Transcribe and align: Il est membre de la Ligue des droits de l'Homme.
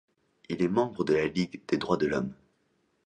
Il 0.49 0.63
est 0.63 0.67
membre 0.67 1.03
de 1.03 1.13
la 1.13 1.27
Ligue 1.27 1.61
des 1.67 1.77
droits 1.77 1.95
de 1.97 2.07
l'Homme. 2.07 2.33